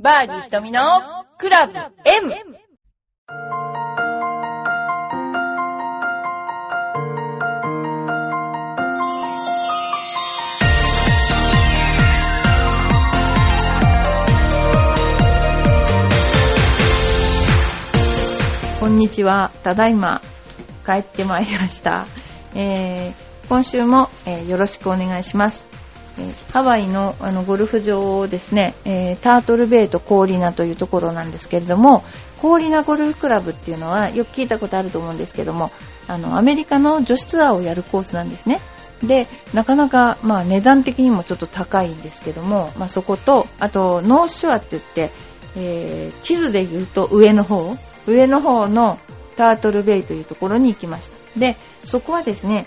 [0.00, 0.80] バーディー瞳の
[1.38, 2.32] クラブ M!
[18.78, 19.50] こんにちは。
[19.64, 20.20] ただいま
[20.86, 22.06] 帰ってまいりました。
[22.54, 23.14] えー
[23.48, 25.66] 今週も、えーよろしくお願いします。
[26.52, 32.04] ハワイのあのゴルフ場ですね、えータートルベイとコーリナというところなんですけれども、
[32.40, 35.70] コーリナゴルフクラブっていうのはよく聞いたことあると思うんですけども、
[36.06, 38.60] あのアメリカの女子ツアーをやるコースなんですね。
[39.02, 45.10] で、なかなか、まあ、値段的にもちょっと高いんですけども、まあ、そこと、あと、ノースショアって言って、
[45.56, 48.98] えー地図で言うと上の方、上の方の
[49.36, 51.38] タートルベイというところに行きました。
[51.38, 52.66] で、そこはですね、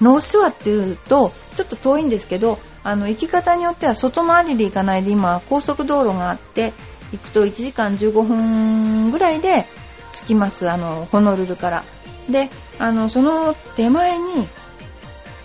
[0.00, 6.72] ノースショアっていうと、ちょっと遠いんですけど、あの、行き方によっては外回りで行かないで、今、高速道路があって、
[7.12, 9.66] 行くと1時間15分ぐらいで
[10.12, 11.84] 着きます、あの、ホノルルから。
[12.28, 14.48] で、あの、その手前に、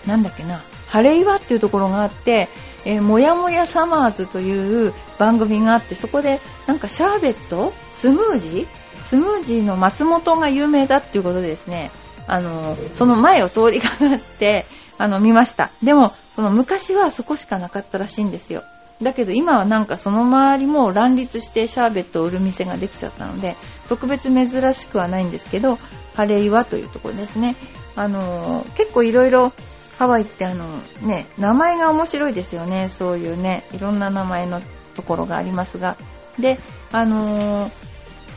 [0.05, 0.59] なんだっけな、
[0.89, 2.49] ハレイワっていうところがあって、
[2.83, 7.71] えーもやもやサマーズという番組があって、そこでなんかシャーベット？
[7.93, 8.67] スムージー？
[9.03, 11.91] スムージーの松本が有名だっていうことでですね、
[12.27, 14.65] あの、その前を通りかかって、
[14.97, 15.69] あの、見ました。
[15.83, 18.63] でも、その昔はそこしかなかったらしいんですよ。
[19.01, 23.55] だけど今はなんかその周りも乱立してシャーベットを売る店ができちゃったので、
[23.89, 25.79] 特別珍しくはないんですけど、
[26.13, 27.55] ハレイワというところですね。
[27.95, 29.51] あの、結構いろいろ
[29.97, 30.65] ハワイってあの
[31.01, 32.89] ね、名前が面白いですよね。
[32.89, 34.61] そういうね、いろんな名前の
[34.93, 35.97] ところがありますが。
[36.39, 36.59] で、
[36.91, 37.71] あの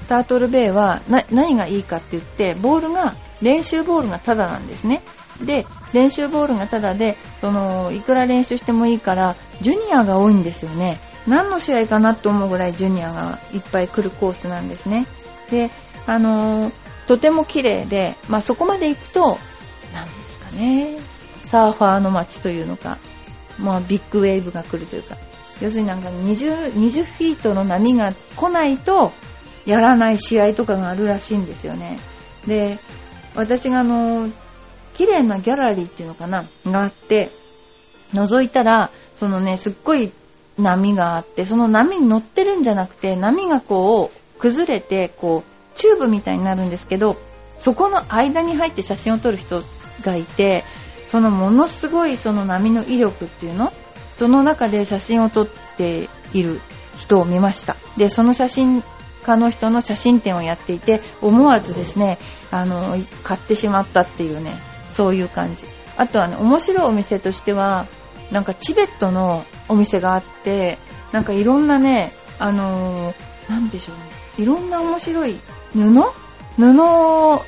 [0.09, 5.03] タートルベイは何がいいかって言って、ボールが、練習ボールがタダなんですね。
[5.41, 11.01] で、練習ボールがタダで、その、いくら練習してもいいから、ジュニアが多いんですよね。
[11.27, 15.07] 何の試合かなと思うぐらいジュニアがいっぱい来るコースなんですね。
[15.51, 15.71] で、
[16.07, 19.39] あのーとても綺麗で、まあそこまで行くと、
[19.93, 20.99] なんですかね、
[21.39, 22.99] サーファーの街というのか、
[23.59, 25.17] まあビッグウェーブが来るというか、
[25.61, 29.13] 要するになんか20、20フィートの波が来ないと、
[29.67, 31.99] やらない試合とかがあるらしいんですよね。
[32.47, 32.79] で、
[33.35, 34.29] 私があの、
[34.95, 37.31] 綺麗なギャラリーっていうのかな、があって、
[38.13, 40.13] 覗いたら、そのね、すっごい
[40.59, 47.17] 波があって、その波に乗ってるんじゃなくて、波がこう、崩れて、こう、チューブみたいになるんですけど、
[47.59, 49.63] そこの間に入って写真を撮る人
[50.05, 50.65] がいて、
[51.07, 53.73] そのものすごいその波の威力っていうの
[54.17, 55.47] その中で写真を撮っ
[55.77, 56.61] ている
[56.99, 57.77] 人を見ました。
[57.97, 58.83] で、その写真
[59.25, 62.19] 家の人の写真展をやっていて、思わずですね、
[62.53, 64.53] あの、買ってしまったっていうね、
[64.91, 65.65] そういう感じ。
[65.97, 67.87] あとはね、面白いお店としては、
[68.31, 70.79] なんかチベットのお店があって、
[71.13, 74.03] なんかいろんなね、あのーなんでしょうね、
[74.39, 75.37] いろんな面白い
[75.75, 75.79] 布？
[76.57, 77.43] 布を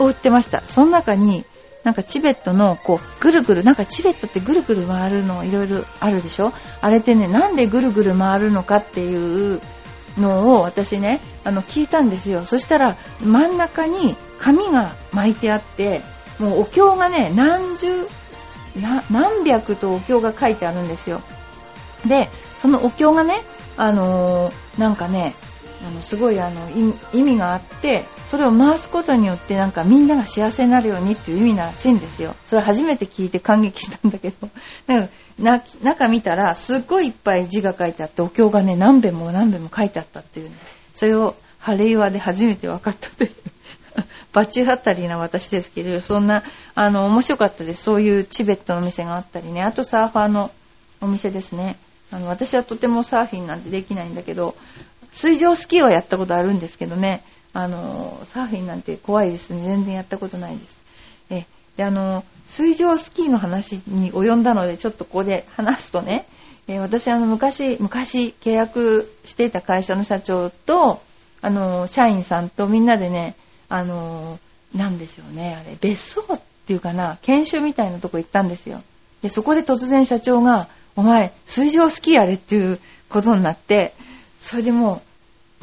[0.00, 0.62] 売ってました。
[0.66, 1.44] その中に、
[1.82, 6.52] なんかチベットのこうぐるぐるなんかチベットってぐるぐる回るのいろいろあるでしょ？
[6.80, 9.60] あれってねなんでぐるぐる回るのかっていう
[10.18, 12.44] のを私ねあの聞いたんですよ。
[12.44, 16.00] そしたら真ん中に紙が巻いてあって
[16.38, 18.06] もうお経がね何十
[19.10, 21.20] 何百とお経が書いてあるんですよ。
[22.06, 23.42] でそのお経がね
[23.76, 25.34] あのーなんかね
[25.86, 26.68] あのすごいあの
[27.12, 32.34] 意味があってそれを回すことによってなんかみんなが幸せになるようにっていう意味らしいんですよ。
[32.44, 34.48] それ初めて聞いて感激したんだけど。
[35.38, 40.56] なんか中見たらすっごいいっぱい字が書いてあってお経がね何遍も何遍も書いてあったっていうね。
[40.94, 43.30] それを晴れ岩で初めて分かったという。
[44.32, 46.42] バチ当たりな私ですけどそんな
[46.74, 47.82] あの面白かったです。
[47.82, 49.62] そういうチベットのお店があったりね。
[49.62, 50.50] あとサーファーの
[51.00, 51.76] お店ですね。
[52.10, 54.54] あの私はとてもサーフィンなんてできないんだけど
[55.12, 57.22] 水上スキーはやったことあるんですけどね。
[57.54, 59.62] あのサーフィンなんて怖いですね。
[59.62, 60.84] 全然やったことないです。
[61.30, 66.26] えであの水上スキーの話に及んだのでちょっとここで話すとね、
[66.66, 71.00] え私あの昔昔契約していた会社の社長と
[71.42, 73.34] あの社員さんとみんなでね
[73.68, 74.38] あの
[74.74, 78.82] なんでしょうねあれ別荘っていうかな研修みたいなとこ行ったんですよ。
[79.22, 82.78] でそこで突然社長が「お前水上スキーやれ」っていう
[83.08, 83.94] ことになって
[84.40, 85.13] それでもう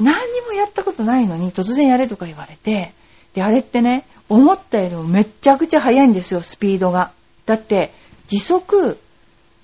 [0.02, 2.92] 何にもやったことないのに突然やれとか言われて
[3.34, 7.12] であれってね思ったよりもめっちゃくちゃ速いんですよスピードが。
[7.46, 7.92] だって
[8.28, 8.98] 時速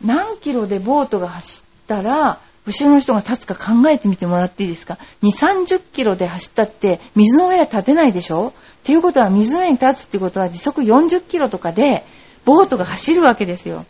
[0.05, 4.99] 何キロでボートが走ったら後ろの人が立つか考えてみてもらっていいですか。
[5.23, 8.49] 2 3 0キロで走ったって水の上は立てないでしょ。
[8.49, 8.53] っ
[8.85, 12.05] ていうことは水の上に立つってことは時速40キロとかで
[12.45, 13.87] ボートが走るわけですよ。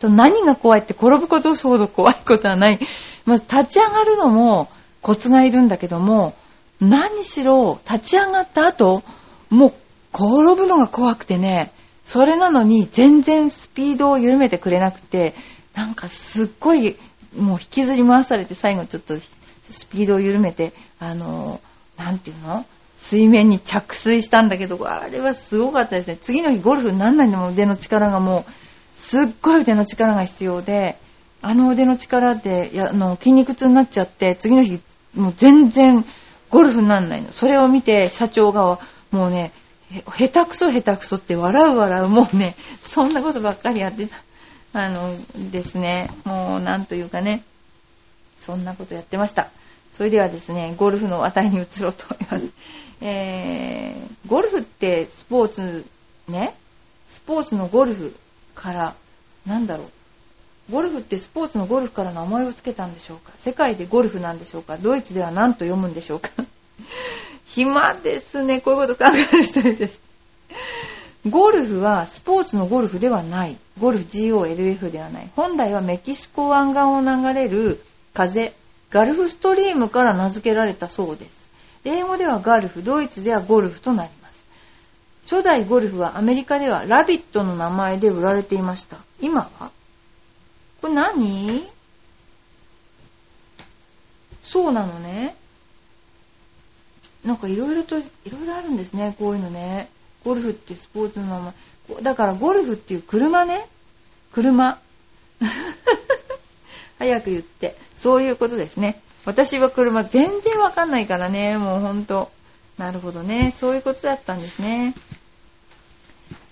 [0.00, 2.78] と何が怖いって転ぶことほど怖いことはない。
[3.26, 4.68] まず立ち上がるのも
[5.08, 6.34] コツがいるんだけども、
[6.82, 9.02] 何しろ立ち上がった後、
[9.48, 9.72] もう
[10.12, 11.72] 転ぶのが怖くてね、
[12.04, 15.32] それなのに全然スピードを緩めてくれなくて、
[15.74, 16.94] なんかすっごい
[17.38, 21.58] もう引きずり回されて最後ちょっとスピードを緩めて、あの、
[21.96, 22.66] なんていうの？
[22.98, 26.18] 水面に着水したんだけど、あれはすごかったですね。
[26.20, 28.52] 次の日ゴルフ何なんでも腕の力がもう、
[28.94, 30.98] すっごい腕の力が必要で、
[31.40, 34.82] あの腕の力でやあの筋肉痛になっちゃって、次の日
[35.14, 36.04] もう全然
[36.50, 37.32] ゴルフにならないの。
[37.32, 38.78] それを見て社長が
[39.10, 39.52] もうね、
[40.18, 44.16] 下手くそ下手くそって笑う笑う、もうね、そんなことばっかりやってた。
[44.74, 45.10] あの
[45.50, 47.42] ですね、もうなんというかね、
[48.36, 49.48] そんなことやってました。
[49.92, 52.52] それではですね、ゴルフの話題に移ろうと思います。
[53.00, 55.86] えー、ゴルフってスポーツ
[56.28, 56.54] ね、
[57.06, 58.14] スポーツのゴルフ
[58.54, 58.94] から、
[59.46, 59.90] なんだろう？
[60.70, 63.32] ゴルフってスポーツのゴルフから名前を付けたんでしょうか？
[63.36, 64.76] 世界でゴルフなんでしょうか？
[64.76, 66.30] ドイツでは何と読むんでしょうか？
[67.46, 68.60] 暇ですね。
[68.60, 70.00] こういうこと考える人です。
[71.28, 73.56] ゴルフはスポーツのゴルフではない。
[73.80, 75.30] ゴルフ GOLF ではない。
[75.34, 77.82] 本来はメキシコ湾岸を流れる
[78.14, 78.52] 風、
[78.90, 81.50] ガルフストリームから名付けられたそうです。
[81.84, 84.44] 英語ではガルフ、ドイツではゴルフとなります。
[85.24, 88.96] 初代ゴルフはアメリカではラビットの名前で売られていました。
[89.20, 89.70] 今は
[90.80, 91.66] これ何？
[94.42, 95.36] そうなのね。
[97.24, 99.88] なんかいろいろと、いろいろあるんですね、こういうのね。
[100.24, 102.02] ゴルフってスポーツの名前。
[102.02, 103.66] だからゴルフっていう車ね。
[104.32, 104.78] 車。
[106.98, 107.76] 早く言って。
[107.96, 109.00] そういうことですね。
[109.24, 112.30] 私は車全然わかんないからね、もうほんと。
[112.78, 113.52] なるほどね。
[113.54, 114.94] そういうことだったんですね。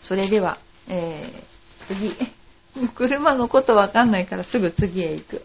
[0.01, 0.59] それでは、
[0.89, 2.15] えー、次。
[2.95, 5.43] 車のことわかんないからすぐ次へ行く。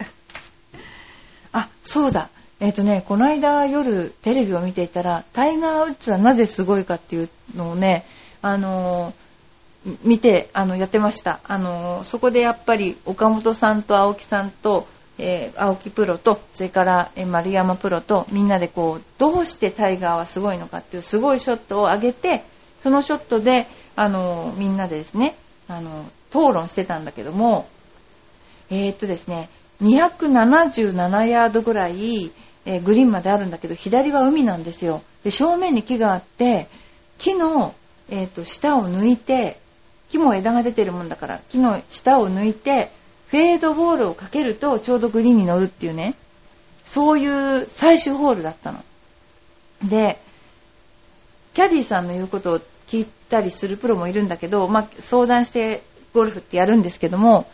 [1.54, 2.30] あ、そうだ。
[2.60, 8.06] えっ、ー、とね、この間夜テレビを見ていたら、タイガー・ウッズはなぜすごいかっていうのをね、
[8.42, 11.40] あのー、見て、あの、やってました。
[11.48, 14.88] あのー、そこでやっぱり岡本さんと青木さんと、
[15.18, 22.44] え、青木プロとそれから、え、丸山プロとみんなでこうどうしてタイガーはすごいのかっていうすごいショットを上げて
[22.82, 25.36] そのショットであのみんなでですね
[25.68, 27.68] あの討論してたんだけども
[28.70, 29.50] えー、っとですね
[29.82, 32.32] 277ヤードぐらい、
[32.66, 36.68] えー、グリーンまであるんだけど左は海なんですよで正面に木があって
[37.18, 37.76] 木の、
[38.10, 39.60] えー、っと下を抜いて
[40.10, 42.90] 木も枝が出てるもんだから木の下を抜いて
[43.32, 46.16] フェードボールをかけるとちょうどグリーンに乗るっていうね、
[46.84, 47.26] そうい
[47.62, 48.84] う最終ホールだったの。
[49.86, 50.20] で、
[51.54, 55.82] キャディーさんの言うことを聞いたりするプロもいるんだけど、まあ、相談して
[56.14, 57.48] ゴルフってやるんですけども、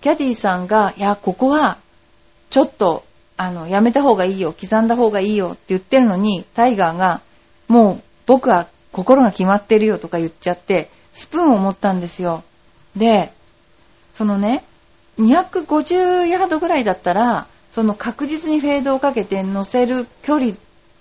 [0.00, 1.76] キャディーさんが、いや、ここは、
[2.50, 3.04] ちょっと、
[3.36, 7.20] あの、やめた方がいいよ、刻んだ方がいいよって言ってるのに、タイガーが、
[7.68, 12.42] もう、僕は心が決まってるよとか言っちゃって、スプーンを持ったんですよ。
[12.96, 13.32] で、
[14.14, 14.64] そのね、
[15.18, 20.52] 250ヤードぐらいだったら、その確実にフェードをかけて乗せる距離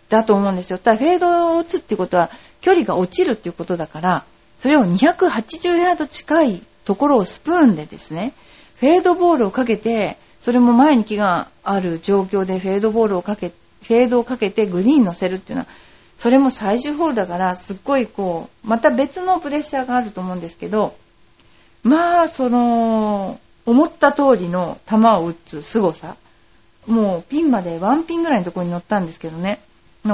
[0.09, 0.77] だと思うんですよ。
[0.77, 2.29] ただフェードを打つってことは
[2.61, 4.23] 距離が落ちるっていうことだから、
[4.59, 8.33] それを280ヤード近いところをスプーンでですね、
[8.80, 15.67] フェードボールをかけて、それも前に木がある状況でフェードボールをかけ、フェードをかけてグリーン乗せるっていうのは、
[16.17, 20.96] それも最終ホールだから、すっごいこう、また別のプレッシャーがあると思うんですけど、
[21.84, 26.15] まあ、その、思った通りの球を打つ凄さ。
[26.88, 29.60] もうピンまでワンピンぐらいのところに乗ったんですけどね。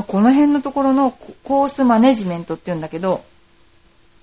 [0.07, 3.23] この辺のところのコースマネジメントっていうんだけど、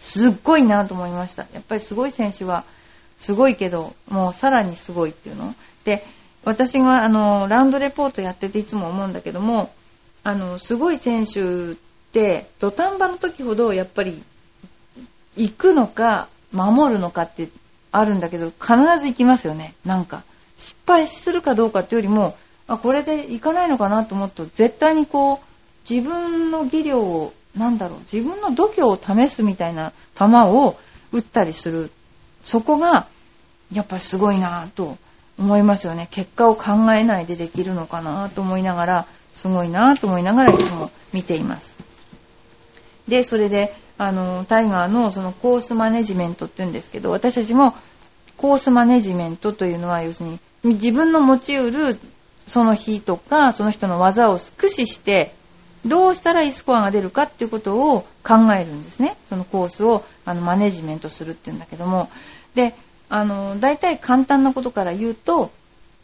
[0.03, 1.47] すっごいなと思いました。
[1.55, 2.65] やっぱりすごい選手は
[3.19, 5.55] すごいけど、もうさらにすごいっていうの？
[5.85, 6.05] で、
[6.45, 9.73] 私があの、ラウンドレポートやってていつも思うんだけども、
[10.25, 11.77] あの、すごい選手っ
[12.13, 14.23] て、土壇場の時ほどやっぱり
[15.37, 17.49] 行くのか守るのかって
[17.93, 19.75] あるんだけど、必ず行きますよね。
[19.85, 20.25] なんか。
[20.57, 22.37] 失敗するかどうかっていうよりも、
[22.69, 25.39] あ、これで行かないのかなと思うと、絶対にこう、
[25.91, 30.77] 自分の技量を、なんだろう、自分の度胸を試すみたいな球を
[31.13, 31.91] 打ったりする。
[32.45, 33.07] そこが、
[33.73, 34.99] やっぱすごいなと
[35.39, 36.09] 思いますよね。
[36.11, 41.77] 結果を考えないでできるのかなと思いながら、すごいなと思いながらいつも見ています。
[43.09, 47.75] で、それで、あのタイガーのそのコースマネジメントっていうんですけど私たちも
[48.37, 51.99] コースマネジメントというのは要するに自分の持ちうる
[52.49, 55.33] その日とかその人の技を駆使して
[55.87, 62.09] どうしたらいいスコアが出るかっていうことを考えるんですねそのコースをあのマネジメントするっていうんだけども
[62.55, 62.75] で
[63.09, 65.51] あの大体簡単なことから言うと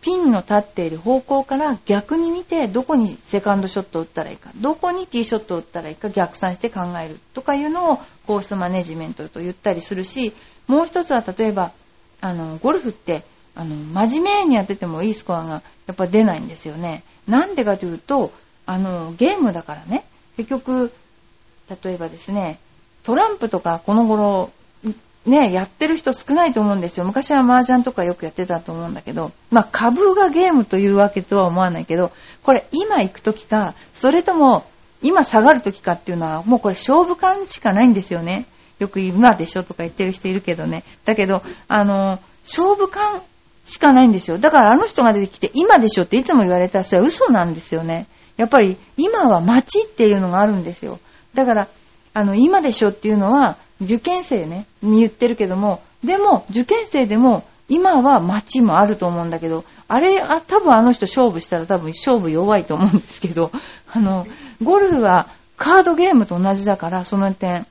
[0.01, 10.33] ピンの立っている方向から逆に見てどこにセカンドショットを打ったらいいかどこにティーショットを打ったらいいか逆算して考えるとかいうのをコースマネジメントと言ったりするし
[10.67, 11.73] もう一つは例えば
[12.21, 13.23] あのゴルフって
[13.57, 17.03] あの真面目にやっててもいいスコアがやっぱ出ないんですよね。
[17.27, 18.31] なんでかというと
[18.69, 20.05] あのゲームだからね
[20.37, 20.93] 結局
[21.85, 22.59] 例えばですね
[23.03, 24.51] トランプとかこの頃
[25.27, 27.05] ね、やってる人少ないと思うんですよ。
[27.05, 34.65] 昔は麻雀とかよくやってたと思うんだけど、まあ株がゲームというわけとは思わないけど、これ今行く時か、それとも
[35.03, 38.47] 今下がる時かっていうのはもうこれ勝負感しかないんですよね。
[38.79, 40.83] よく今でしょとか言ってる人いるけどね。
[41.05, 43.21] だけど、あの、勝負感
[43.65, 44.39] しかないんですよ。
[44.39, 48.07] だからあの人が出てきて今でしょっていつも言われたらそれは嘘なんですよね。
[48.39, 50.99] やっぱり今は街っていうのがあるんですよ。
[51.35, 51.69] だから、
[52.15, 63.51] あの、今でしょっていうのは受験生ね、に言ってるけども、でも受験生でも今は街もあると思うんだけど、あれ、あ多分あの人勝負したら多分勝負弱いと思うんですけど、
[63.93, 64.27] あの、
[64.63, 67.67] ゴルフはカードゲームと同じだから、その点、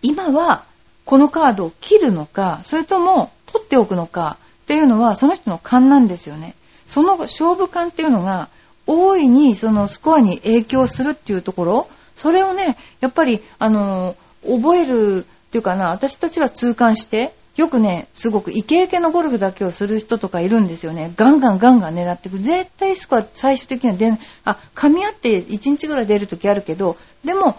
[0.00, 0.64] 今は
[1.04, 6.54] このカードを切るのか、それとも取っておくのかっていうのはその人の勘なんですよね。
[6.86, 8.48] その勝負勘っていうのが
[8.86, 21.12] 大いにそのスコアに影響するっていうところ、それをね、やっぱり、あの、覚えるっていうかな、私たちは痛感して、よくね、すごくイケイケのゴルフだけをする人とかいるんですよね。
[21.16, 22.38] ガンガンガンガン狙っていく。
[22.38, 24.12] 絶対スコア最終的には出
[24.44, 27.56] あ、噛み合って1日ぐらい出るときあるけど、でも、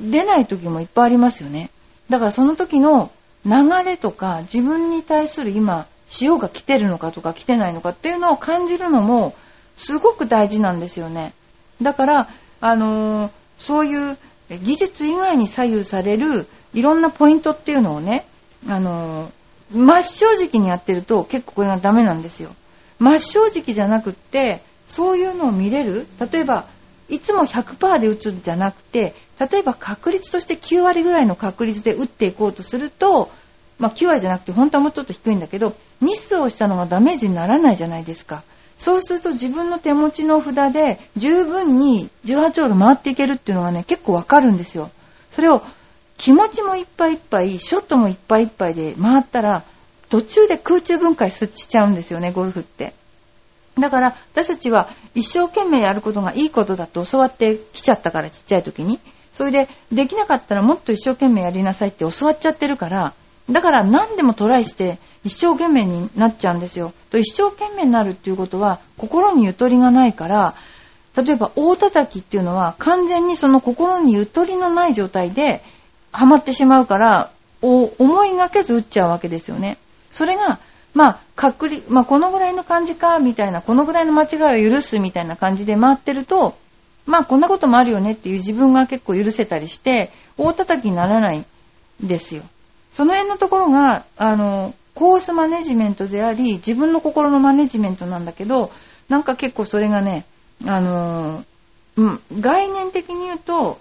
[0.00, 1.70] 出ない時もいっぱいありますよね。
[2.10, 3.10] だからその時の
[3.44, 3.52] 流
[3.84, 9.34] れとか自分に対する今潮が来てるのかとか来てないのかっていうのを感じるのも
[9.76, 11.32] すごく大事なんですよね。
[11.82, 12.28] だから、
[12.60, 14.16] あのー、そういう
[14.48, 18.24] 技術以外に左右されるいろんなポイントっていうのをね、
[18.68, 22.54] あのー、真正直にやってると結構これがダメなんですよ。
[22.98, 26.66] 真っ正直じゃなくって、そういうのを見れる例えば、
[27.08, 33.30] いつも100%で打つんじゃなくて、例えば確率として9割ぐらいの確率で打っていこうとすると、
[33.78, 38.44] まあ、9割じゃなくて本当はもうちょっと低いんだけどミスをしたのがダメージにならないじゃないですか
[38.84, 44.90] そうすると自分の手持ちの札で十分に18ホール回っていけるっていうのがね結構わかるんですよ。
[45.30, 45.62] それを
[46.18, 49.62] 気持ちもいっぱいいっぱいショットもいっぱいいっぱいで回ったら
[50.10, 52.92] 途中で空中分解しちゃうんですよねゴルフって。
[53.78, 59.00] だから私たちは一生懸命やることがいいことだと教わってきちゃったからちっちゃい時に。
[59.32, 63.14] それでできなかったらもっと一生懸命やりなさいって教わっちゃってるから
[63.50, 66.92] だから何でもトライして一生懸命になっちゃうんですよ。
[67.10, 70.54] と一生懸命になるっていうことは心にゆとりがないから
[71.16, 75.62] 例えば大叩きっていうのは完全にその心にゆとりのない状態で
[76.12, 79.78] ハマってしまうから思いがけず打っちゃうわけですよね。
[80.10, 80.58] それが
[80.94, 86.56] まあ、確率、まあ、このぐらいの感じか、みたいな、このぐらいの間違いを許すみたいな感じで回ってると、
[87.04, 91.44] まあこんなこともあるよねっていう自分が結構許せたりして、大叩きにならないん
[92.00, 92.42] ですよ。
[92.94, 98.70] その辺のところが、あの、コースマネジメントであり、自分の心のマネジメントなんだけど、
[99.08, 100.24] なんか結構それがね、
[100.64, 101.44] あの、
[101.96, 103.80] うん、概念的に言うと、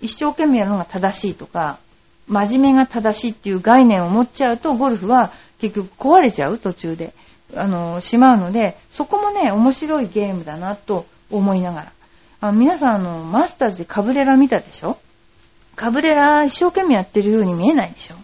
[0.00, 1.78] 一生懸命やるのが正しいとか、
[2.26, 5.30] 真面目が正しいっていう概念を持っちゃうと、ゴルフは
[5.60, 7.12] 結局壊れちゃう途中で、
[7.54, 11.92] あの、しまうので、そこもね、面白いゲームだなと思いながら。
[12.40, 14.98] あ皆さんあのマスターズでカブレラ見たでしょ？
[15.76, 18.14] カブレラ一生懸命やってるように見えないでしょ？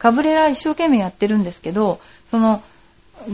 [0.00, 2.00] カブレラ一生懸命やってるんですけど
[2.32, 2.60] その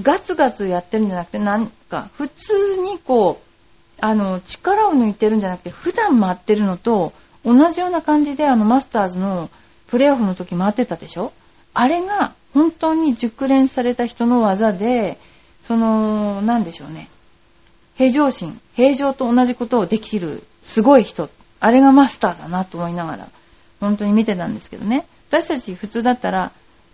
[0.02, 7.12] ガツガツやってるんじゃなくてなんか普通にこうあの力を抜いてるんじゃなくて普段回ってるのと
[7.44, 9.49] 同じような感じであのマスターズの
[9.87, 11.32] プレーオフの時回ってたでしょ？
[11.73, 15.18] あれが本当に熟練された人の技で
[15.62, 17.08] その何でしょうね。
[17.96, 21.30] 平常心、平常と同じことをできるすごい人、
[21.61, 23.28] あれがマスターだなと思いながら、
[23.80, 25.06] 本当に見てたんですけどね。
[25.28, 26.52] 私たち普通だったら、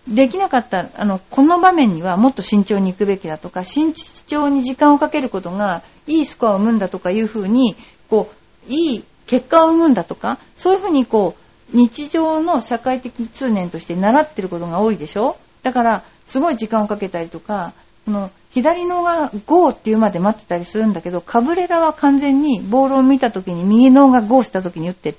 [0.08, 3.94] できなかった、あの、この場面にはもっと慎重に行くべきだとか、慎
[4.26, 7.76] 重に時間をかけることが、いいスコアを生むんだとかいうふうに、
[8.10, 8.32] こ
[8.68, 11.36] う、いい結果を生むんだとか、そういうふうにこ
[11.72, 15.36] う、日常の社会的通念として習ってることが多いでしょ？
[15.62, 17.72] だから、すごい時間をかけたりとか、
[18.04, 25.14] この左のがゴーっていうまで待ってたりするんだけど、カブレラは完全にボールを見た時に右のがゴーした時に打って、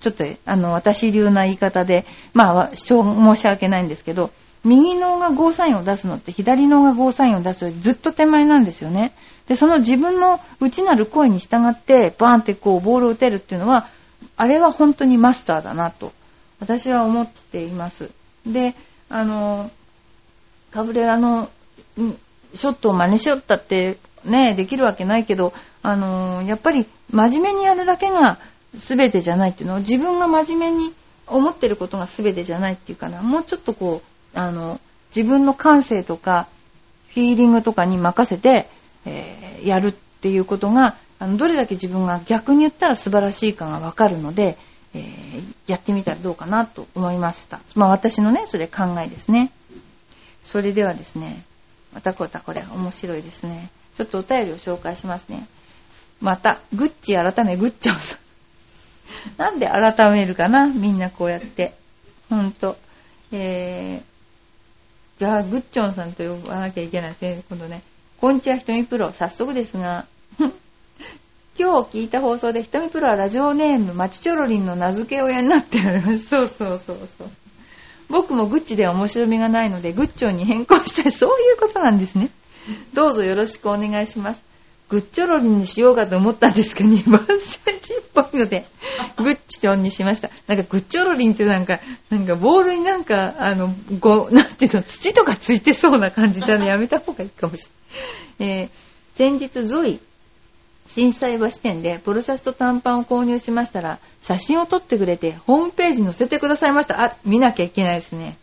[0.00, 2.04] ちょっとあの私流な言い方で、
[2.34, 4.30] まあ申し訳ないんですけど、
[4.64, 9.12] 右のがゴーサインを出すのって左のがゴーサインを出すよりずっと手前なんですよね。
[9.46, 13.88] で、その自分の内なる声に従ってバーンってこうボールを打てるっていうのは、
[14.36, 16.12] あれは本当にマスターだなと
[16.60, 18.10] 私は思っています。
[18.46, 18.74] で、
[19.08, 19.70] あの、
[20.70, 21.50] カブレラの
[22.54, 25.52] ショットを真似しよったってね、できるわけないけど、
[25.82, 28.38] あの、やっぱり真面目にやるだけが
[28.74, 30.94] 全てじゃないっていうのを自分が真面目に
[31.26, 34.02] 思ってることが全てじゃないっていうかな、もうちょっとこ
[34.34, 34.80] う、あの、
[35.14, 36.46] 自分の感性とか、
[37.08, 38.68] フィーリングとかに任せて、
[39.04, 44.56] えー、やるっていうことが、あの、どれだけ自分が逆に言ったら素晴らしいかがわかるので、
[44.94, 47.60] えー、やってみたらどうかなと思いました。
[47.74, 49.52] まあ私のね、それ考えですね。
[50.44, 51.44] それではですね、
[51.92, 53.70] またこたこれ面白いですね。
[53.96, 55.46] ちょっとお便りを紹介しますね。
[56.20, 58.19] また、グッチ改めグッチョンさん。
[59.36, 61.72] なんで改めるかなみんなこうやって。
[62.28, 62.76] ほんと。
[63.32, 67.42] えー、じゃあ、グッチョンさんと呼ばなきゃいけないですね。
[67.48, 67.82] 今度ね。
[68.20, 69.12] こんにちは、ひとみプロ。
[69.12, 70.06] 早速ですが、
[71.58, 76.26] 今日聞いた放送で、ひとみプロはラジオネーム、まちちょろりんの名付け親になっております。
[76.28, 77.30] そうそうそうそう。
[78.08, 81.12] 僕もグッチでは面白みがないので、グッチョンに変更したい。
[81.12, 82.30] そういうことなんですね。
[82.94, 84.49] どうぞよろしくお願いします。
[84.90, 88.64] グッチョロリンにしようかと思ったんですが、2番センチっぽいので、
[89.16, 90.30] グッチョンにしました。
[90.48, 91.78] なんかグッチョロリンってなんか、
[92.10, 97.70] なんかボールになんか、あの、ご、なんていうの、土とかついてそうな感じなのでやめた方がいいかもし
[98.38, 98.58] れない。
[98.62, 98.68] えー、
[99.16, 100.00] 先日ゾイ、
[100.86, 107.00] 震災橋店でポルシャツと短パンを購入しましたら、写真を撮ってくれてホームページに載せてくださいました。
[107.04, 108.36] あ、見なきゃいけないですね。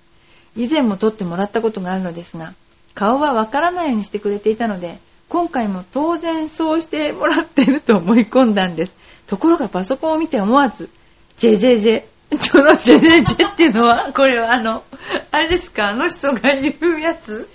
[0.55, 2.53] 以前も撮ってもらったことがあるのですが、
[2.93, 4.97] 顔はわからないようにしてくれていたので、
[5.29, 8.93] 今回も当然そうしてもらってると思い込んだんです。
[9.27, 10.89] ところがパソコンを見て思わず、
[11.35, 12.03] ジェジェジェ。
[12.39, 14.83] そのジェジェジェっていうのは、これはあの、
[15.31, 17.49] あれですか、あの人が言うやつ？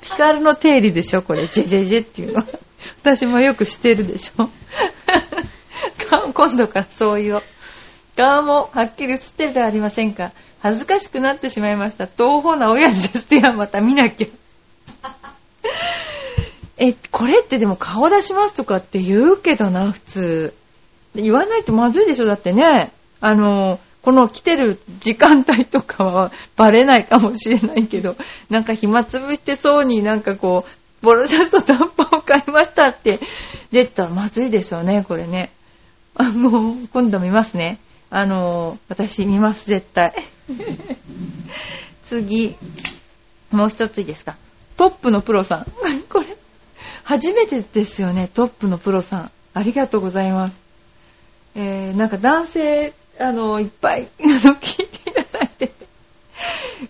[0.00, 1.46] ピカルの定理でしょ、これ。
[1.48, 2.46] ジェジェジェっていうのは。
[3.02, 4.50] 私もよくしてるでしょ。
[6.34, 7.42] 今度からそう言おう。
[8.16, 10.32] 顔もはっきり映ってるではありませんか？
[10.60, 12.06] 恥ずかしくなってしまいました。
[12.06, 13.28] 東方な親父です。
[13.30, 14.26] ではまた見なきゃ。
[16.84, 20.54] え、これってでも顔出しますとかって言うけどな、普通。
[21.14, 22.90] 言わないとまずいでしょ、だってね。
[23.20, 28.16] あの、この来てる時間帯とかはバレないかもしれないけど、
[28.50, 33.20] なんか暇つぶしてそうになんかこう、ボロシャツと短パンを買いましたって
[33.70, 35.50] 出たらまずいでしょうね、これね。
[36.16, 37.78] あ、もう、今度見ますね。
[38.10, 40.12] あの、私見ます、絶対。
[42.02, 42.56] 次、
[43.52, 44.34] もう一ついいですか？
[44.76, 45.66] トップのプロさん。
[46.08, 46.26] これ、
[47.04, 49.30] 初めてですよね、トップのプロさん。
[49.54, 50.60] ありがとうございます。
[51.54, 55.72] えー、なんか男性、あの、いっぱい、 聞いていただいて、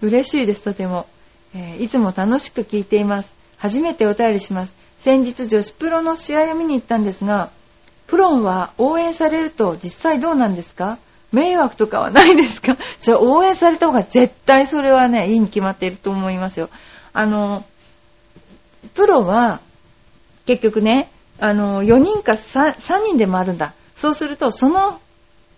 [0.00, 1.06] 嬉しいです、とても、
[1.54, 3.32] えー、いつも楽しく聞いています。
[3.58, 4.74] 初めてお便りします。
[4.98, 7.50] 先日女子プロの試合を見に行ったんですが、
[8.06, 10.98] プロは応援されると実際どうなんですか？
[11.32, 12.76] 迷惑とかはないですか？
[13.00, 16.68] それ応援された方が絶対それはね、いいに決まっていると思いますよ。
[17.12, 17.64] あの、
[18.94, 19.60] プロは
[20.46, 23.74] 結局ね、あの、4人か 3, 3人でもあるんだ。
[23.96, 25.00] そうすると、その、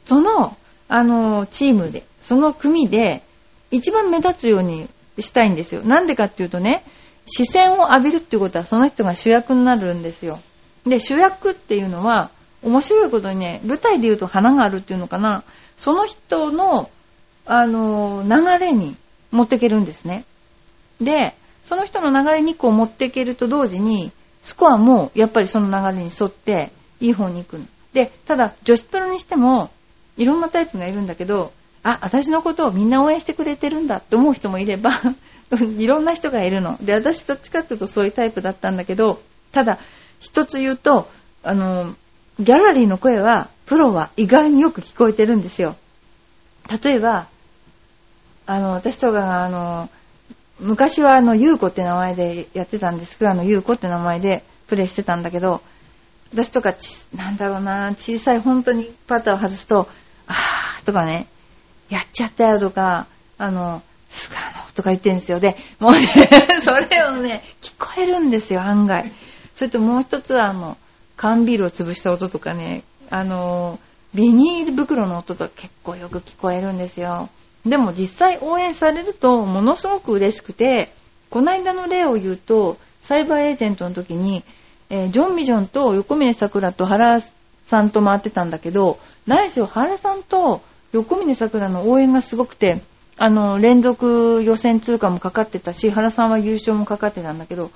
[0.05, 0.57] その、
[0.89, 3.23] あの、チームで、その組で、
[3.71, 5.83] 一番目立つようにしたいんですよ。
[5.83, 6.85] なんでかっていうとね、
[7.27, 10.41] 視線を浴びるっていうことは、その人が主役になるんですよ。
[10.87, 12.31] で、主役っていうのは、
[12.63, 15.43] 面白いことにね、舞台で言うと花があるっていうのかな、
[15.77, 16.91] その人の、
[17.47, 18.97] あの、流れに
[19.31, 20.25] 持っていけるんですね。
[21.01, 24.13] で、その人の流れにこう持っていけると同時に、
[24.45, 27.61] スコアもやっぱりその流れに沿っていい方に行く。
[27.93, 29.71] で、ただ女子プロにしても
[30.17, 31.53] いろんなタイプがいるんだけど、
[31.83, 35.01] あ、私のことをみんな応援してくれてるんだって思う人もいれば
[35.79, 36.79] いろんな人がいるの。
[36.81, 39.21] で、私どっちかっていうとそういうタイプだったんだけど、
[39.53, 39.79] ただ
[40.21, 41.09] 一つ言うと、
[41.43, 41.95] あの、
[42.41, 45.77] ギャラリーの声は、プロは意外によく聞こえてるんですよ。
[46.83, 47.27] 例えば、
[48.47, 49.89] あの、私とかが、あの、
[50.65, 55.61] 昔はあの、ゆうこって名前でやってたんですけど、あの、ゆうこって名前でプレイしてたんだけど、
[56.33, 59.89] 私とかちなんだろうな、小さい本当にパターを外すと、
[60.27, 61.27] あーとかね、
[61.91, 65.39] やっちゃったよとか、あの、すがのとか言ってるんですよ。
[65.39, 65.99] で、もうね、
[66.63, 69.13] それをね、聞こえるんですよ、案外。
[69.55, 70.79] それともう一つは、あの、
[71.17, 73.79] 缶ビールを潰した音とかね、あの、
[74.15, 77.29] ビニール袋の音とか結構よく聞こえるんですよ。
[77.67, 80.91] でも実際応援されるとものすごく嬉しくて、
[81.31, 84.43] この間の例を言うと、サイバーエージェントの時に、
[84.91, 87.21] えー、ジョン・ミジョンと横峯さくらと原
[87.65, 92.83] さんと回ってたんだけど、何しろ原さんと横峯さくらの応援がすごくて、
[93.17, 97.71] あの、連続予選通過もかかってたし、原さんは優勝もかかってたんだけど、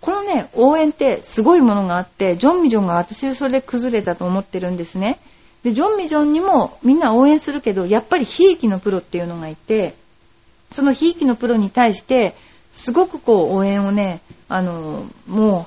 [0.00, 5.18] このね、応援ってすごいものがあって、ジョン・ミジョンが私はそれで崩れたと思ってるんですね。
[5.66, 9.94] で、ジョン・ミジョンにもみんな応援するけど、やっぱりひいきのプロっていうのがいて、
[10.70, 12.36] そのひいきのプロに対して、
[12.70, 15.66] すごくこう応援をね、あの、も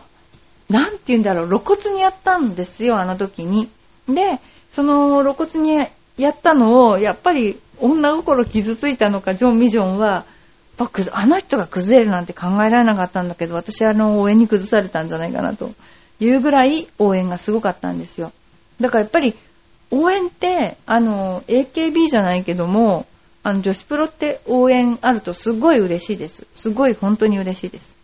[0.70, 3.68] なんて言うんだろう、露骨にやったんですよ、あの時に。
[4.08, 4.40] で、
[4.72, 5.86] その露骨に
[6.18, 10.24] やったのを、やっぱり女心傷ついたのか、ジョン・ミジョンは、
[11.12, 15.72] あの人が崩れるなんて考えられなかったんだけど、私あの応援に崩されたんじゃないかなと
[16.22, 18.32] いうぐらい応援がすごかったんですよ。
[18.80, 19.36] だからやっぱり
[19.92, 23.06] 応援って、あの、AKB じゃないけども、
[23.42, 26.46] あの女子プロって応援あるとすごい嬉しいです。
[26.54, 27.96] すごい本当に嬉しいです。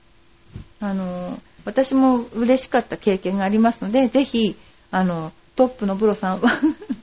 [0.80, 4.56] あの、私も嬉しかった経験がありますので、ぜひ、
[4.92, 6.50] あの、トップのブロさんは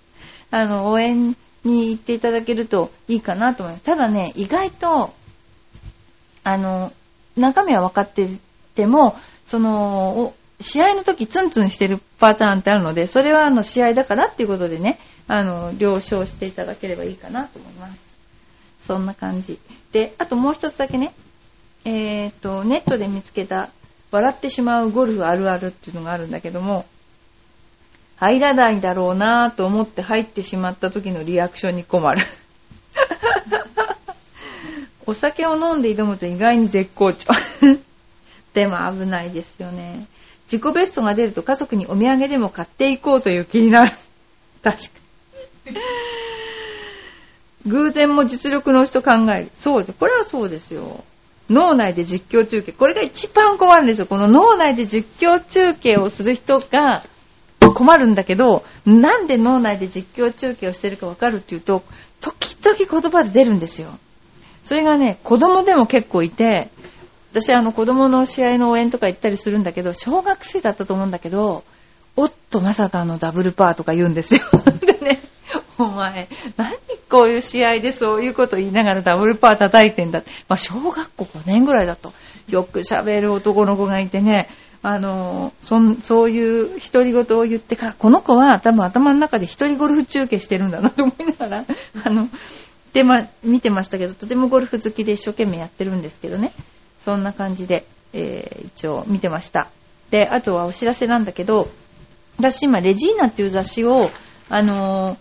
[0.51, 3.85] あの、応援に行っていただけるといいかなと思います。
[3.85, 5.13] ただね、意外と、
[6.45, 6.93] あの、
[7.37, 8.29] 中身は分かって
[8.75, 9.17] ても、
[9.47, 14.99] その、試合の時ツンツンしてるパターンってあるので、それはあの試合だからっていうことでね、
[15.29, 18.13] あの、了承していただければいいかなと思います。
[18.81, 19.59] そんな感じ。
[19.93, 21.15] で、あともう一つだけね、
[21.85, 23.71] えっ、ー、と、ネットで見つけた、
[24.11, 26.85] 笑ってしまうゴルフあるあるっていうのがあるんだけども、
[28.17, 32.21] 入らないだろうなと思って入ってしまった時のリアクションに困る。
[35.07, 37.33] お酒を飲んで挑むと意外に絶好調。
[38.55, 40.07] でも危ないですよね。
[40.53, 43.91] 自己ベストが出ると家族にお土産でも買っていこうという気になる。
[44.63, 44.91] 確か
[45.67, 45.77] に。
[47.69, 49.51] 偶然も実力の人考える。
[49.55, 49.99] そうです。
[49.99, 51.05] これはそうですよ。
[51.49, 52.73] 脳内で実況中継。
[52.73, 54.07] これが一番困るんですよ。
[54.07, 57.03] この脳内で実況中継をする人が
[57.61, 61.83] 困るんだけど、なんで脳内で実況中継をしてるかわかるっていうと、
[62.21, 63.89] 時々言葉で出るんですよ。
[64.63, 66.69] それがね、子供でも結構いて、
[67.33, 71.65] 私あの子供の試合の応援とか行ったりするんだけど、小学生だったと思うんだけど、
[72.15, 74.43] おっとまさかのダブルパーとか言うんですよ。
[74.85, 75.23] でね、
[75.79, 76.75] お前、何
[77.09, 80.31] こういう試合でそういうこと言いながらダブルパー叩いてんだって。
[80.47, 82.13] まあ、小学校5年ぐらいだと、
[82.51, 84.51] よく喋る男の子がいてね、
[84.83, 91.65] あのそそういう独り言を言ってから、この子は多分頭の中で一人ゴルフ中継してるんだなと思いながら、
[92.05, 92.29] あの、
[92.93, 96.53] で、ま、見てましたけど、とてもゴルフ好きで一生懸命やってるんですけどね。
[97.05, 99.69] そんな感じで、えー、一応見てました。
[100.11, 101.69] で、あとはお知らせなんだけど、
[102.39, 104.11] 私今、レジーナっていう雑誌を、
[104.49, 105.17] あの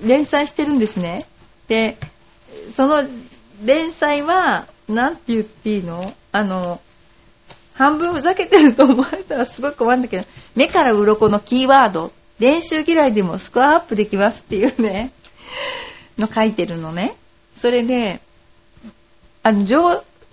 [0.00, 1.26] ー、連載してるんですね。
[1.68, 1.96] で、
[2.74, 3.04] その
[3.64, 6.14] 連載は、なんて言っていいの？
[6.32, 6.80] あの、
[7.74, 15.12] 半分ふざけてると思われたらすごく困るんだけど、目から鱗のキーワード、練習嫌いでもスコアアップできますっていうね、
[16.18, 17.14] の書いてるのね。
[17.56, 18.20] それで、
[19.42, 19.64] あの、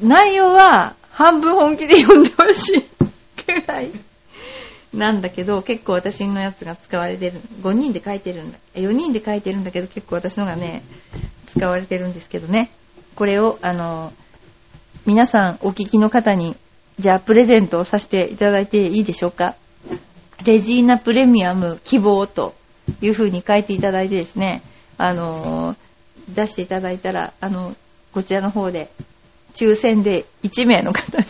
[0.02, 3.92] 内容は半分本気で読んでほしいくらい
[4.94, 7.40] なんだけど、結構私のやつが使われてる。
[7.62, 8.58] 5人で書いてるんだ。
[8.76, 10.84] 4人で書いてるんだけど、結構私のがね、
[11.46, 12.70] 使われてるんですけどね。
[13.16, 14.14] これを、あの、
[15.06, 16.56] 皆さんお聞きの方に、
[16.98, 19.56] じゃあプレゼントをさせていただいていいでしょうか。
[20.46, 22.56] レジーナプレミアム希望と
[23.02, 24.62] いう風に書いていただいてですね、
[24.98, 25.76] あの、
[26.30, 27.76] 出していただいたら、あの、
[28.14, 28.90] こちらの方で
[29.56, 31.26] 抽選で1名の方に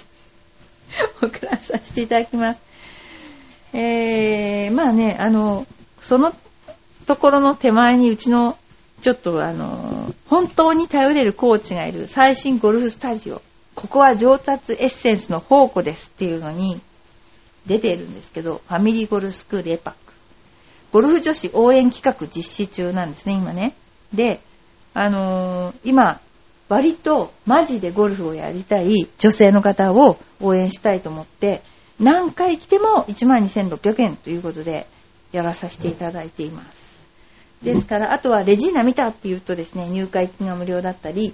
[1.21, 2.59] 送らさせていただきます。
[3.73, 5.67] えー、まあね、あの、
[6.01, 6.33] その
[7.05, 8.57] ところの手前にうちの、
[9.01, 13.41] ちょっとあの、本当に頼れるコーチがいる最新ゴルフスタジオ。
[13.75, 16.79] ここは上達エッセンスの宝庫ですっていうのに
[17.65, 20.13] 出ているんですけど、ファミリーゴルフスクールエパック。
[20.93, 23.73] ゴルフ女子応援企画実施中なんですね、今ね。
[24.13, 24.39] で、
[24.93, 26.21] あのー、今、
[26.67, 31.61] 割とマジでゴルフをやりたい女性の方を応援したいと思って、
[31.99, 34.87] 何回来ても1万2600円ということで
[35.31, 36.95] やらさせていただいています。
[37.61, 41.33] ですから、あとはレジーナ見たって言うとですね、入会金が無料だったり、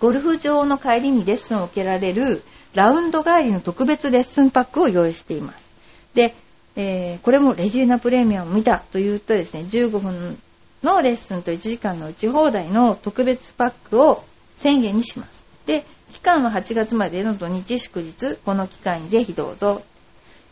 [0.00, 2.42] ゴルフ場の帰りにレッスンを受けられる
[2.74, 5.70] ラウンド帰りの特別レッスンパックを用意しています。
[6.14, 6.34] で、
[6.74, 10.38] えー、これもレジーナプレミアム見たというとですね、15分
[10.82, 14.24] のレッスンと1時間の打ち放題の特別パックを
[14.60, 15.44] 1000円にします。
[15.66, 19.82] で、期間は8月までの土日祝日、この期間にぜひどうぞ。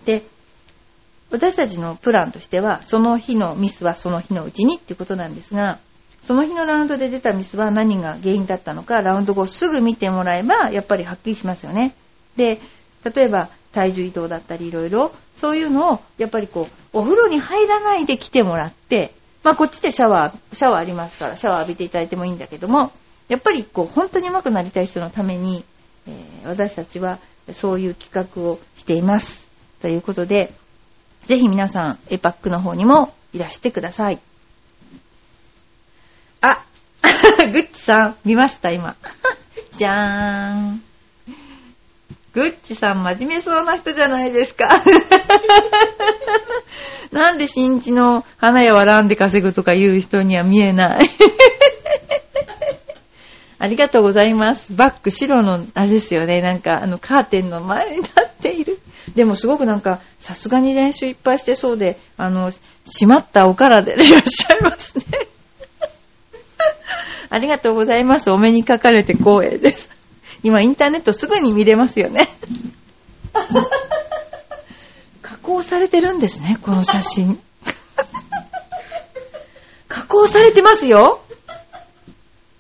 [0.05, 0.23] で、
[1.31, 5.79] 私たちのプランとしては、その日のミスはその日のうちにっていうことなんですが、
[6.23, 11.95] その日のラウンドで出たミスは何が原因だったのか、ラウンド後すぐ見てもらえば、やっぱりはっきりしますよね。
[12.37, 12.61] で、
[13.15, 22.93] 例えば体重移動だったりいろいろ、そういうのを、やっぱりこう、お風呂に入らないで来てもらって、まあこっちでシャワー、シャワーありますから、シャワー浴びていただいてもいいんだけども、
[23.31, 25.65] やっぱりこう本当に上手くなりたい人のために、
[26.09, 27.21] えー、私たちは
[27.53, 29.49] そういう企画をしています。
[29.81, 30.53] ということで、
[31.25, 34.19] ぜひ皆さん、エパックの方にもいらしてください。
[36.41, 36.65] あ、
[37.53, 38.97] グッチさん、見ました、今。
[39.79, 40.83] じゃーん。
[42.33, 44.69] グッチさん真面目そうな人じゃないですか。
[47.13, 51.11] なんで新地の花屋はランで稼ぐとか言う人には見えない。
[53.61, 54.75] ありがとうございます。
[54.75, 56.41] バック白の、あれですよね。
[56.41, 58.81] なんか、あの、カーテンの前に立っている。
[59.15, 62.51] でもすごくなんか、さすがに練習いっぱいしてそうで、あの、
[62.87, 65.05] 閉まったおからでいらっしゃいますね。
[67.29, 68.31] ありがとうございます。
[68.31, 69.91] お目にかかれて光栄です。
[70.43, 72.31] 今インターネットすぐに見れますよね。
[75.21, 77.39] 加工されてるんですね、この写真。
[79.87, 81.21] 加工されてますよ。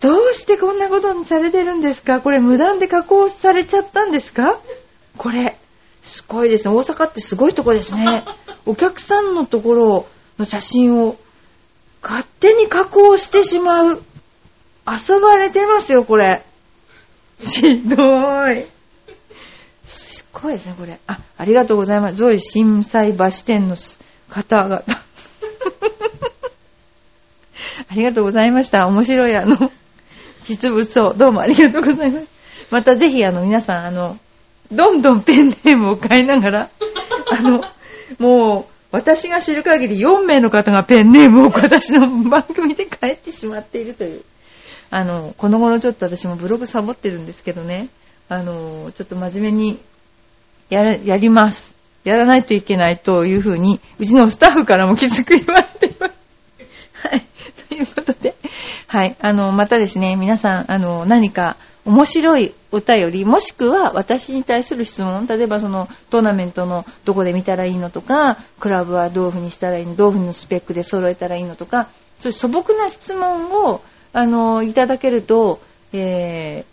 [0.01, 2.21] どうしてこんなことにされてるんですか？
[2.21, 4.59] これ無断で加工されちゃったんですか？
[5.17, 5.57] これ、
[6.03, 6.75] すごいですね。
[6.75, 8.25] 大阪ってすごいとこですね。
[8.65, 10.07] お客さんのところ
[10.39, 11.17] の写真を
[12.03, 14.03] 勝手に加工してしまう。
[14.89, 16.43] 遊ばれてますよ、これ。
[17.39, 18.65] ひどい。
[19.87, 20.99] すっごいですね、これ。
[21.07, 22.15] あ、ありがとうございます。
[22.17, 23.77] ゾイ震災橋店の
[24.31, 24.83] 方々。
[27.91, 28.87] ありがとうございました。
[28.87, 29.57] 面白い、あの、
[30.45, 32.27] 実物を、どうもありがとうございます。
[32.71, 34.19] またぜひ、あの、皆さん、あの、
[34.73, 36.69] どんどんペンネームを変えながら、
[37.31, 37.65] あの、
[38.19, 44.23] もう、私が知る限り4名の方がペンネームを私の番組で変えてしまっているという。
[44.91, 47.89] あの、この頃ちょっと私もブログサボってるんですけどね、
[48.29, 49.79] あの、ちょっと真面目に
[50.69, 51.75] やる、やります。
[52.03, 56.15] やらないといけないというふうに、うちのスタッフからもきつく言われています。
[57.09, 57.23] はい。
[57.69, 58.35] ということで、
[58.91, 59.15] はい。
[59.21, 71.87] あの、またですね、皆さん、あの、何か面白いお便り、もしくは私に対する質問、例えばそのトーナメントのどこで見たらいいのとか、クラブはどういうふうにしたらいいの、どういうふうのスペックで揃えたらいいのとか、
[72.19, 73.81] そういう素朴な質問を、
[74.13, 75.61] あの、いただけると、
[75.93, 76.65] え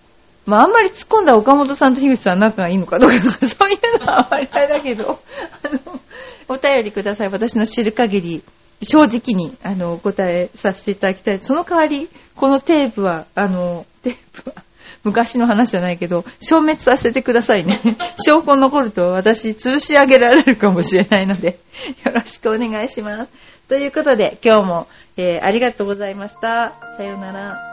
[0.47, 5.19] ー、まあ、あんまり突っ込んだ岡本さんと樋口さん仲がいいのかどうかとか、 そういうのはあんまりあれだけど、
[5.61, 5.99] あの、
[6.47, 7.29] お便りください。
[7.29, 8.43] 私の知る限り、
[8.83, 11.39] 正直にあのお答えさせていただきたい。
[11.39, 14.63] その代わりこのテープはあの テープは
[15.03, 17.79] 昔の話じゃないけど消滅させてくださいね。
[18.23, 21.59] 証拠残ると私吊るし上げられるかもしれないので
[22.05, 23.29] よろしくお願いします。
[23.67, 24.87] ということで今日も、
[25.17, 26.73] えー、ありがとうございました。
[26.97, 27.67] さようなら。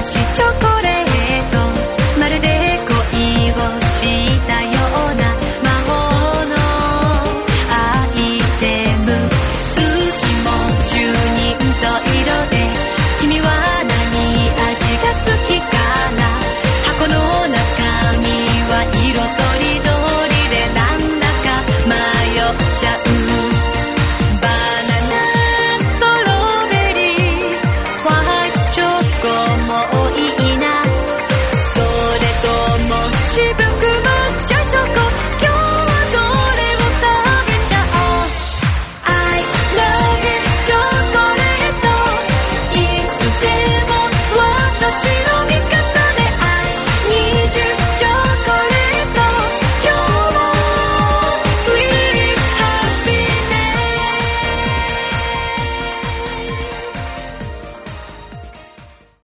[0.00, 0.79] 菓子チョコレート